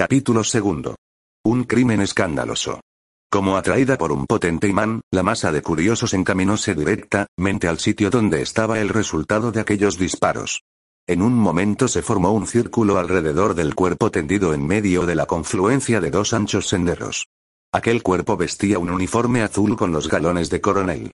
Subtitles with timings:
[0.00, 0.96] Capítulo segundo.
[1.44, 2.80] Un crimen escandaloso.
[3.30, 8.40] Como atraída por un potente imán, la masa de curiosos encaminóse directamente al sitio donde
[8.40, 10.62] estaba el resultado de aquellos disparos.
[11.06, 15.26] En un momento se formó un círculo alrededor del cuerpo tendido en medio de la
[15.26, 17.26] confluencia de dos anchos senderos.
[17.70, 21.10] Aquel cuerpo vestía un uniforme azul con los galones de coronel.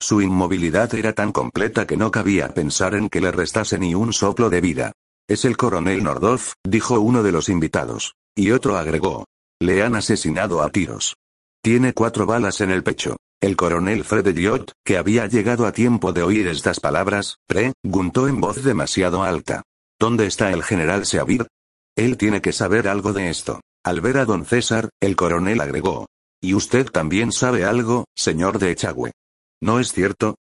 [0.00, 4.14] Su inmovilidad era tan completa que no cabía pensar en que le restase ni un
[4.14, 4.92] soplo de vida.
[5.28, 8.14] Es el coronel Nordov, dijo uno de los invitados.
[8.36, 9.24] Y otro agregó.
[9.60, 11.16] Le han asesinado a tiros.
[11.62, 13.16] Tiene cuatro balas en el pecho.
[13.42, 18.40] El coronel Fred Elliot, que había llegado a tiempo de oír estas palabras, preguntó en
[18.40, 19.62] voz demasiado alta.
[19.98, 21.46] ¿Dónde está el general Seabir?
[21.96, 23.60] Él tiene que saber algo de esto.
[23.84, 26.06] Al ver a don César, el coronel agregó.
[26.42, 29.12] ¿Y usted también sabe algo, señor de Echagüe?
[29.62, 30.36] ¿No es cierto?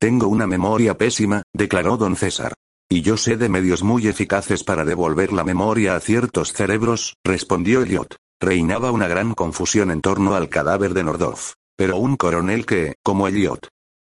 [0.00, 2.54] Tengo una memoria pésima, declaró don César.
[2.92, 7.80] Y yo sé de medios muy eficaces para devolver la memoria a ciertos cerebros, respondió
[7.80, 8.16] Elliot.
[8.38, 11.54] Reinaba una gran confusión en torno al cadáver de Nordorf.
[11.74, 13.68] Pero un coronel que, como Elliot,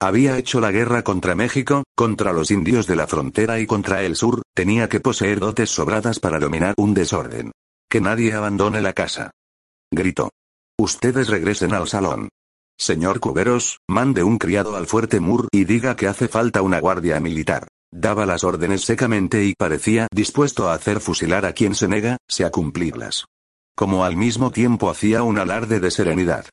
[0.01, 4.17] había hecho la guerra contra México, contra los indios de la frontera y contra el
[4.17, 7.53] sur, tenía que poseer dotes sobradas para dominar un desorden.
[7.89, 9.31] Que nadie abandone la casa.
[9.89, 10.31] Gritó.
[10.77, 12.27] Ustedes regresen al salón.
[12.77, 17.21] Señor Cuberos, mande un criado al fuerte Mur y diga que hace falta una guardia
[17.21, 17.69] militar.
[17.95, 22.49] Daba las órdenes secamente y parecía dispuesto a hacer fusilar a quien se nega, a
[22.49, 23.25] cumplirlas
[23.75, 26.45] como al mismo tiempo hacía un alarde de serenidad.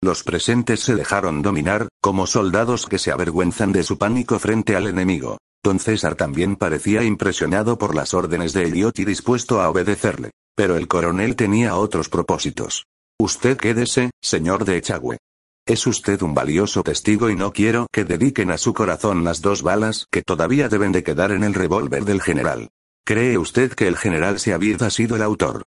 [0.00, 4.86] Los presentes se dejaron dominar, como soldados que se avergüenzan de su pánico frente al
[4.86, 5.38] enemigo.
[5.64, 10.30] Don César también parecía impresionado por las órdenes de Elliot y dispuesto a obedecerle.
[10.54, 12.84] Pero el coronel tenía otros propósitos.
[13.20, 15.18] Usted quédese, señor de Echagüe.
[15.68, 19.62] Es usted un valioso testigo y no quiero que dediquen a su corazón las dos
[19.62, 22.70] balas que todavía deben de quedar en el revólver del general.
[23.04, 25.64] ¿Cree usted que el general Seavid ha sido el autor?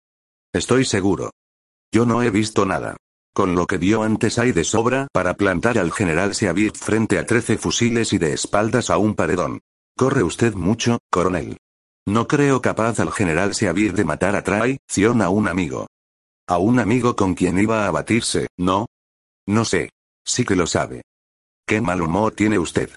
[0.53, 1.31] Estoy seguro.
[1.91, 2.95] Yo no he visto nada.
[3.33, 7.25] Con lo que vio antes hay de sobra para plantar al general Seavid frente a
[7.25, 9.61] trece fusiles y de espaldas a un paredón.
[9.97, 11.57] Corre usted mucho, coronel.
[12.05, 15.87] No creo capaz al general Seavid de matar a traición a un amigo.
[16.47, 18.85] A un amigo con quien iba a batirse, ¿no?
[19.47, 19.89] No sé.
[20.25, 21.03] Sí que lo sabe.
[21.65, 22.91] ¿Qué mal humor tiene usted?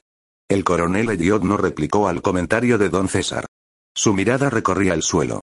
[0.49, 3.47] El coronel Elliot no replicó al comentario de don César.
[3.95, 5.41] Su mirada recorría el suelo.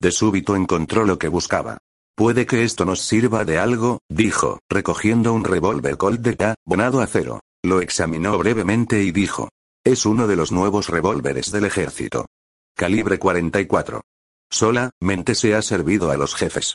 [0.00, 1.78] De súbito encontró lo que buscaba.
[2.14, 7.06] Puede que esto nos sirva de algo, dijo, recogiendo un revólver Colt de bonado a
[7.06, 7.40] cero.
[7.62, 9.48] Lo examinó brevemente y dijo.
[9.84, 12.26] Es uno de los nuevos revólveres del ejército.
[12.76, 14.02] Calibre 44.
[14.50, 16.74] Solamente se ha servido a los jefes.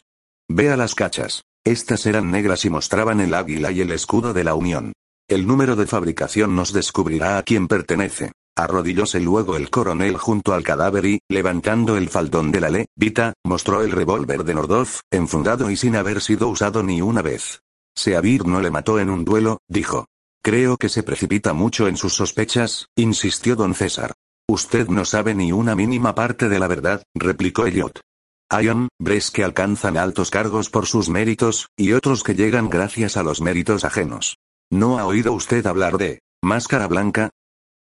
[0.50, 1.44] Vea las cachas.
[1.66, 4.94] Estas eran negras y mostraban el águila y el escudo de la Unión.
[5.28, 8.34] El número de fabricación nos descubrirá a quién pertenece.
[8.56, 13.82] Arrodillóse luego el coronel junto al cadáver y, levantando el faldón de la levita, mostró
[13.82, 17.62] el revólver de Nordorf, enfundado y sin haber sido usado ni una vez.
[17.96, 20.06] Seabir no le mató en un duelo, dijo.
[20.44, 24.14] Creo que se precipita mucho en sus sospechas, insistió don César.
[24.48, 28.02] Usted no sabe ni una mínima parte de la verdad, replicó Elliot.
[28.50, 33.24] Hay hombres que alcanzan altos cargos por sus méritos, y otros que llegan gracias a
[33.24, 34.38] los méritos ajenos.
[34.72, 37.32] ¿No ha oído usted hablar de máscara blanca?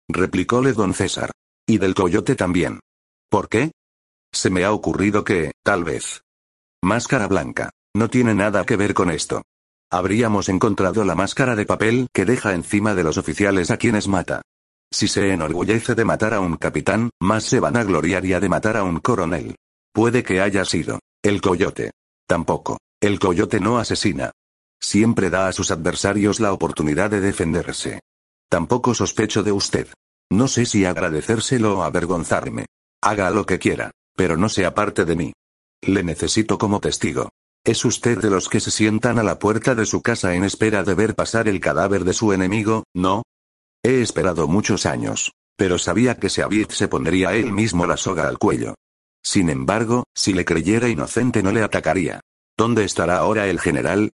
[0.08, 1.30] replicóle don César.
[1.66, 2.80] Y del coyote también.
[3.30, 3.72] ¿Por qué?
[4.32, 6.22] Se me ha ocurrido que, tal vez.
[6.82, 7.70] Máscara blanca.
[7.94, 9.42] No tiene nada que ver con esto.
[9.90, 14.42] Habríamos encontrado la máscara de papel que deja encima de los oficiales a quienes mata.
[14.90, 18.76] Si se enorgullece de matar a un capitán, más se van a gloriaría de matar
[18.76, 19.56] a un coronel.
[19.92, 21.00] Puede que haya sido.
[21.22, 21.90] El coyote.
[22.26, 22.78] Tampoco.
[23.00, 24.32] El coyote no asesina.
[24.80, 28.00] Siempre da a sus adversarios la oportunidad de defenderse.
[28.48, 29.88] Tampoco sospecho de usted.
[30.30, 32.66] No sé si agradecérselo o avergonzarme.
[33.02, 35.32] Haga lo que quiera, pero no sea parte de mí.
[35.82, 37.28] Le necesito como testigo.
[37.64, 40.82] ¿Es usted de los que se sientan a la puerta de su casa en espera
[40.82, 43.22] de ver pasar el cadáver de su enemigo, no?
[43.84, 48.38] He esperado muchos años, pero sabía que Seabit se pondría él mismo la soga al
[48.38, 48.74] cuello.
[49.24, 52.20] Sin embargo, si le creyera inocente no le atacaría.
[52.56, 54.12] ¿Dónde estará ahora el general?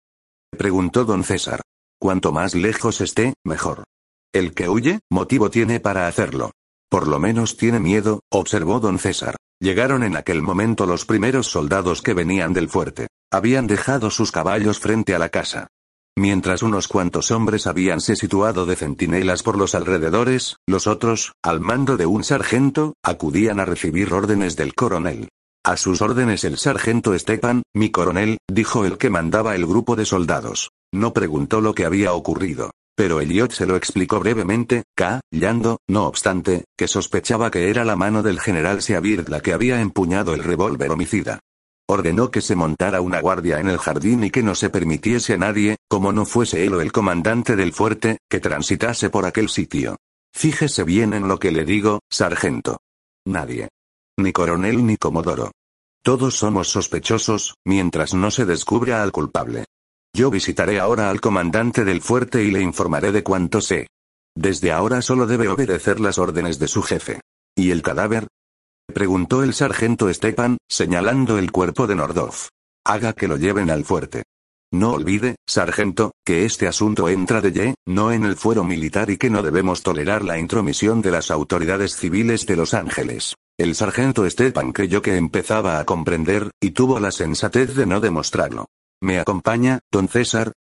[0.57, 1.61] preguntó don César.
[2.01, 3.85] Cuanto más lejos esté, mejor.
[4.33, 6.53] El que huye, motivo tiene para hacerlo.
[6.91, 9.37] Por lo menos tiene miedo, observó don César.
[9.61, 13.09] Llegaron en aquel momento los primeros soldados que venían del fuerte.
[13.33, 15.69] Habían dejado sus caballos frente a la casa.
[16.17, 21.97] Mientras unos cuantos hombres habíanse situado de centinelas por los alrededores, los otros, al mando
[21.97, 25.29] de un sargento, acudían a recibir órdenes del coronel.
[25.65, 30.05] A sus órdenes el sargento Stepan, mi coronel, dijo el que mandaba el grupo de
[30.05, 30.71] soldados.
[30.93, 32.71] No preguntó lo que había ocurrido.
[32.97, 38.23] Pero Elliot se lo explicó brevemente, callando, no obstante, que sospechaba que era la mano
[38.23, 41.41] del general Seabird la que había empuñado el revólver homicida.
[41.87, 45.39] Ordenó que se montara una guardia en el jardín y que no se permitiese a
[45.39, 49.97] nadie, como no fuese él o el comandante del fuerte, que transitase por aquel sitio.
[50.35, 52.79] Fíjese bien en lo que le digo, sargento.
[53.27, 53.69] Nadie.
[54.19, 55.53] Ni coronel ni comodoro.
[56.03, 59.65] Todos somos sospechosos, mientras no se descubra al culpable.
[60.15, 63.89] Yo visitaré ahora al comandante del fuerte y le informaré de cuánto sé.
[64.37, 67.21] Desde ahora solo debe obedecer las órdenes de su jefe.
[67.57, 68.27] ¿Y el cadáver?
[68.95, 72.33] Preguntó el sargento Stepan, señalando el cuerpo de Nordov.
[72.87, 74.23] Haga que lo lleven al fuerte.
[74.73, 79.17] No olvide, sargento, que este asunto entra de ye, no en el fuero militar y
[79.17, 83.35] que no debemos tolerar la intromisión de las autoridades civiles de Los Ángeles.
[83.59, 88.67] El sargento Stepan creyó que empezaba a comprender, y tuvo la sensatez de no demostrarlo.
[89.03, 90.53] ¿Me acompaña, don César?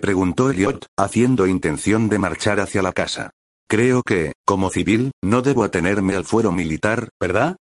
[0.00, 3.32] Preguntó Elliot, haciendo intención de marchar hacia la casa.
[3.68, 7.56] Creo que, como civil, no debo atenerme al fuero militar, ¿verdad?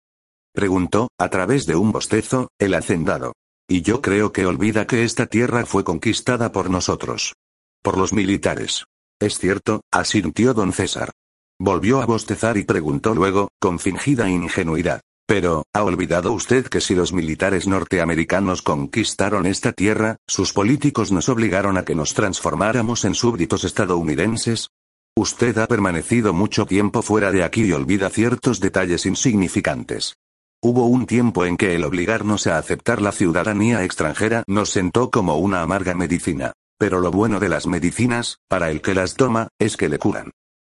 [0.53, 3.33] Preguntó, a través de un bostezo, el hacendado.
[3.67, 7.35] Y yo creo que olvida que esta tierra fue conquistada por nosotros.
[7.81, 8.83] Por los militares.
[9.19, 11.11] Es cierto, asintió don César.
[11.57, 15.01] Volvió a bostezar y preguntó luego, con fingida ingenuidad.
[15.25, 21.29] Pero, ¿ha olvidado usted que si los militares norteamericanos conquistaron esta tierra, sus políticos nos
[21.29, 24.67] obligaron a que nos transformáramos en súbditos estadounidenses?
[25.15, 30.15] Usted ha permanecido mucho tiempo fuera de aquí y olvida ciertos detalles insignificantes.
[30.63, 35.37] Hubo un tiempo en que el obligarnos a aceptar la ciudadanía extranjera nos sentó como
[35.37, 36.53] una amarga medicina.
[36.77, 40.29] Pero lo bueno de las medicinas, para el que las toma, es que le curan.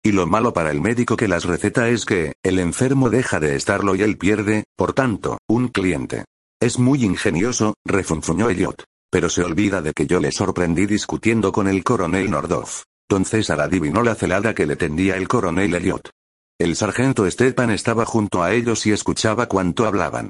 [0.04, 3.56] Y lo malo para el médico que las receta es que, el enfermo deja de
[3.56, 6.26] estarlo y él pierde, por tanto, un cliente.
[6.60, 8.86] Es muy ingenioso, refunfuñó Elliot.
[9.12, 12.70] Pero se olvida de que yo le sorprendí discutiendo con el coronel Nordov.
[13.08, 16.10] Don César adivinó la celada que le tendía el coronel Elliot.
[16.58, 20.30] El sargento Stepan estaba junto a ellos y escuchaba cuánto hablaban.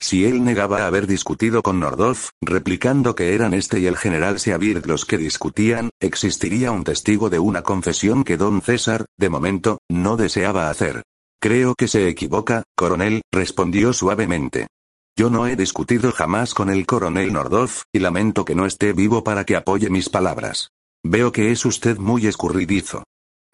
[0.00, 4.86] Si él negaba haber discutido con Nordov, replicando que eran este y el general Seabird
[4.86, 10.16] los que discutían, existiría un testigo de una confesión que don César, de momento, no
[10.16, 11.02] deseaba hacer.
[11.42, 14.68] Creo que se equivoca, coronel, respondió suavemente.
[15.14, 19.24] Yo no he discutido jamás con el coronel Nordov, y lamento que no esté vivo
[19.24, 20.70] para que apoye mis palabras.
[21.04, 23.04] Veo que es usted muy escurridizo.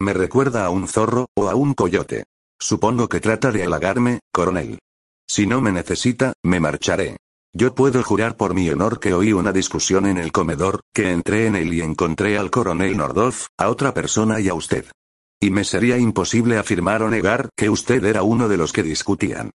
[0.03, 2.25] Me recuerda a un zorro, o a un coyote.
[2.59, 4.79] Supongo que trata de halagarme, coronel.
[5.25, 7.15] Si no me necesita, me marcharé.
[7.53, 11.47] Yo puedo jurar por mi honor que oí una discusión en el comedor, que entré
[11.47, 14.87] en él y encontré al coronel Nordov, a otra persona y a usted.
[15.41, 19.51] Y me sería imposible afirmar o negar que usted era uno de los que discutían.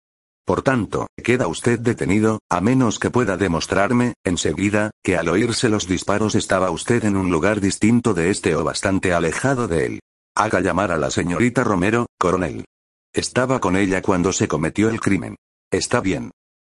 [0.45, 5.89] Por tanto, queda usted detenido, a menos que pueda demostrarme, enseguida, que al oírse los
[5.89, 9.99] disparos estaba usted en un lugar distinto de este o bastante alejado de él.
[10.39, 12.63] Haga llamar a la señorita Romero, coronel.
[13.11, 15.35] Estaba con ella cuando se cometió el crimen.
[15.71, 16.29] Está bien.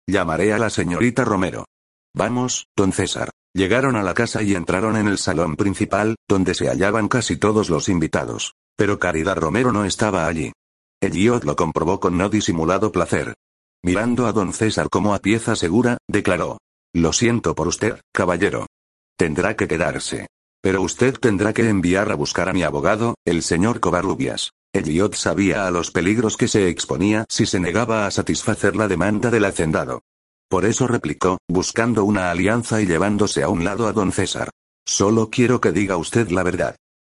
[0.07, 1.65] Llamaré a la señorita Romero.
[2.15, 3.31] Vamos, don César.
[3.55, 7.71] Llegaron a la casa y entraron en el salón principal, donde se hallaban casi todos
[7.71, 8.53] los invitados.
[8.77, 10.53] Pero Caridad Romero no estaba allí.
[11.01, 13.33] Elliot lo comprobó con no disimulado placer.
[13.83, 16.59] Mirando a don César como a pieza segura, declaró.
[16.93, 18.67] Lo siento por usted, caballero.
[19.17, 20.27] Tendrá que quedarse.
[20.65, 24.53] Pero usted tendrá que enviar a buscar a mi abogado, el señor Covarrubias.
[24.73, 29.31] Elliot sabía a los peligros que se exponía si se negaba a satisfacer la demanda
[29.31, 30.01] del hacendado.
[30.49, 34.49] Por eso replicó, buscando una alianza y llevándose a un lado a don César.
[34.87, 36.77] Solo quiero que diga usted la verdad.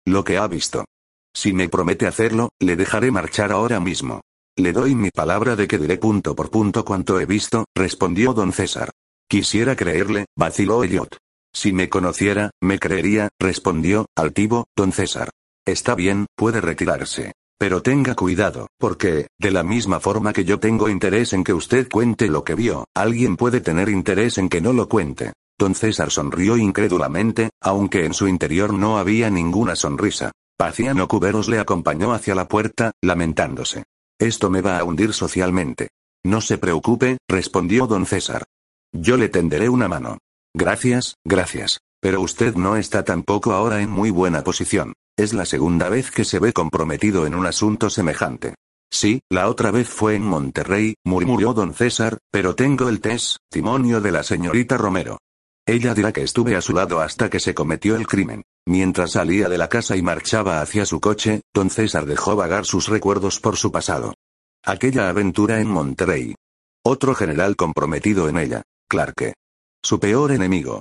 [0.07, 0.87] Lo que ha visto.
[1.35, 4.23] Si me promete hacerlo, le dejaré marchar ahora mismo.
[4.57, 8.55] Le doy mi palabra de que diré punto por punto cuanto he visto, respondió don
[8.55, 8.89] César.
[9.29, 11.19] Quisiera creerle, vaciló Elliot.
[11.55, 15.31] Si me conociera, me creería, respondió, altivo, don César.
[15.65, 17.33] Está bien, puede retirarse.
[17.59, 21.89] Pero tenga cuidado, porque, de la misma forma que yo tengo interés en que usted
[21.89, 25.33] cuente lo que vio, alguien puede tener interés en que no lo cuente.
[25.57, 30.33] Don César sonrió incrédulamente, aunque en su interior no había ninguna sonrisa.
[30.59, 33.85] Paciano Cuberos le acompañó hacia la puerta, lamentándose.
[34.19, 35.91] Esto me va a hundir socialmente.
[36.25, 38.45] No se preocupe, respondió don César.
[38.93, 40.19] Yo le tenderé una mano.
[40.55, 41.81] Gracias, gracias.
[42.01, 44.93] Pero usted no está tampoco ahora en muy buena posición.
[45.17, 48.55] Es la segunda vez que se ve comprometido en un asunto semejante.
[48.91, 54.13] Sí, la otra vez fue en Monterrey, murmuró don César, pero tengo el testimonio de
[54.13, 55.19] la señorita Romero.
[55.67, 58.43] Ella dirá que estuve a su lado hasta que se cometió el crimen.
[58.67, 62.89] Mientras salía de la casa y marchaba hacia su coche, don César dejó vagar sus
[62.89, 64.15] recuerdos por su pasado.
[64.63, 66.35] Aquella aventura en Monterrey.
[66.85, 69.35] Otro general comprometido en ella, Clarke.
[69.85, 70.81] Su peor enemigo.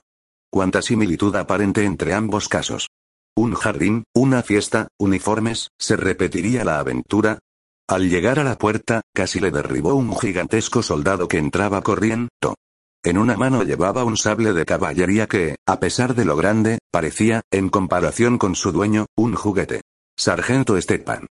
[0.50, 2.88] Cuánta similitud aparente entre ambos casos.
[3.36, 7.40] Un jardín, una fiesta, uniformes, ¿se repetiría la aventura?
[7.86, 12.56] Al llegar a la puerta, casi le derribó un gigantesco soldado que entraba corriendo.
[13.04, 17.42] En una mano llevaba un sable de caballería que, a pesar de lo grande, parecía,
[17.52, 19.82] en comparación con su dueño, un juguete.
[20.16, 21.28] Sargento Stepan.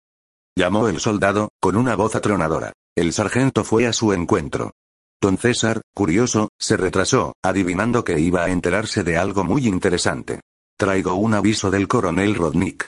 [0.58, 2.74] Llamó el soldado, con una voz atronadora.
[2.98, 4.72] El sargento fue a su encuentro.
[5.22, 10.42] Don César, curioso, se retrasó, adivinando que iba a enterarse de algo muy interesante.
[10.76, 12.88] Traigo un aviso del coronel Rodnik.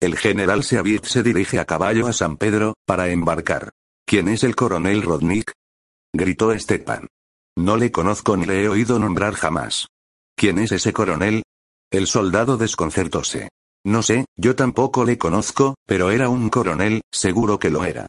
[0.00, 3.70] El general Seavit se dirige a caballo a San Pedro, para embarcar.
[4.06, 5.52] ¿Quién es el coronel Rodnik?
[6.14, 7.06] Gritó Stepan.
[7.56, 9.88] No le conozco ni le he oído nombrar jamás.
[10.36, 11.42] ¿Quién es ese coronel?
[11.90, 13.50] El soldado desconcertóse.
[13.84, 18.06] No sé, yo tampoco le conozco, pero era un coronel, seguro que lo era.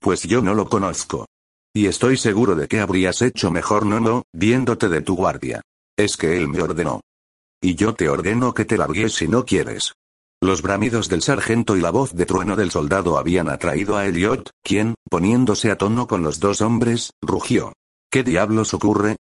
[0.00, 1.26] Pues yo no lo conozco.
[1.76, 5.60] Y estoy seguro de que habrías hecho mejor no no, viéndote de tu guardia.
[5.96, 7.00] Es que él me ordenó.
[7.60, 9.92] Y yo te ordeno que te largues si no quieres.
[10.40, 14.50] Los bramidos del sargento y la voz de trueno del soldado habían atraído a Elliot,
[14.62, 17.72] quien, poniéndose a tono con los dos hombres, rugió.
[18.08, 19.16] ¿Qué diablos ocurre?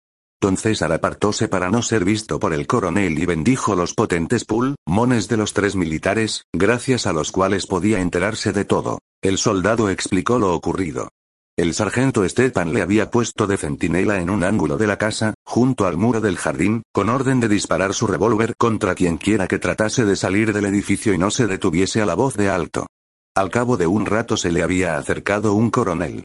[0.41, 5.29] Don César apartóse para no ser visto por el coronel y bendijo los potentes pulmones
[5.29, 9.01] de los tres militares, gracias a los cuales podía enterarse de todo.
[9.21, 11.11] El soldado explicó lo ocurrido.
[11.59, 15.89] El sargento Stepan le había puesto de centinela en un ángulo de la casa, junto
[15.89, 20.05] al muro del jardín, con orden de disparar su revólver contra quien quiera que tratase
[20.05, 22.87] de salir del edificio y no se detuviese a la voz de alto.
[23.35, 26.23] Al cabo de un rato se le había acercado un coronel.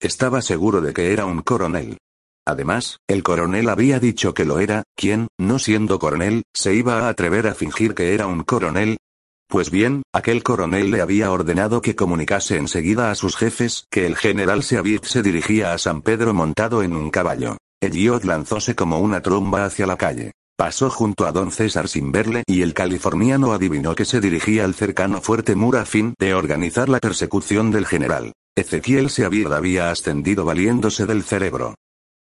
[0.00, 1.98] Estaba seguro de que era un coronel.
[2.46, 7.08] Además, el coronel había dicho que lo era, quien, no siendo coronel, se iba a
[7.08, 8.98] atrever a fingir que era un coronel.
[9.48, 14.16] Pues bien, aquel coronel le había ordenado que comunicase enseguida a sus jefes que el
[14.16, 17.56] general Seavit se dirigía a San Pedro montado en un caballo.
[17.80, 20.32] Elliot lanzóse como una tromba hacia la calle.
[20.58, 24.74] Pasó junto a don César sin verle y el californiano adivinó que se dirigía al
[24.74, 28.32] cercano fuerte Mur a fin de organizar la persecución del general.
[28.56, 31.74] Ezequiel Seavit había ascendido valiéndose del cerebro.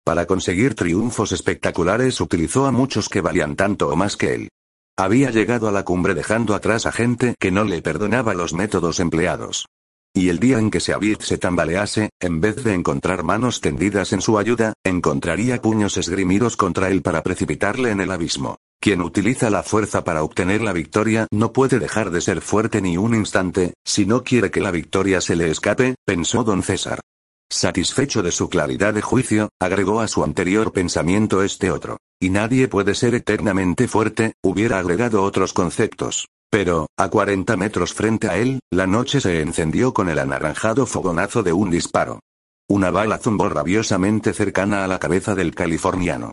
[0.04, 4.50] Para conseguir triunfos espectaculares utilizó a muchos que valían tanto o más que él.
[4.98, 9.02] Había llegado a la cumbre dejando atrás a gente que no le perdonaba los métodos
[9.02, 9.66] empleados.
[10.14, 14.22] Y el día en que Seabit se tambalease, en vez de encontrar manos tendidas en
[14.22, 18.56] su ayuda, encontraría puños esgrimidos contra él para precipitarle en el abismo.
[18.80, 22.96] Quien utiliza la fuerza para obtener la victoria no puede dejar de ser fuerte ni
[22.96, 27.02] un instante, si no quiere que la victoria se le escape, pensó don César.
[27.50, 31.98] Satisfecho de su claridad de juicio, agregó a su anterior pensamiento este otro.
[32.20, 36.28] Y nadie puede ser eternamente fuerte, hubiera agregado otros conceptos.
[36.50, 41.44] Pero, a 40 metros frente a él, la noche se encendió con el anaranjado fogonazo
[41.44, 42.20] de un disparo.
[42.68, 46.32] Una bala zumbó rabiosamente cercana a la cabeza del californiano.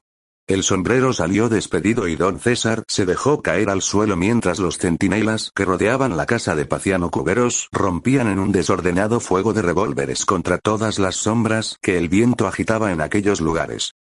[0.48, 5.52] El sombrero salió despedido y don César se dejó caer al suelo mientras los centinelas
[5.54, 10.58] que rodeaban la casa de Paciano Cuberos rompían en un desordenado fuego de revólveres contra
[10.58, 13.94] todas las sombras que el viento agitaba en aquellos lugares.